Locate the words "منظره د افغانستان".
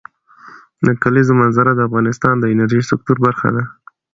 1.41-2.35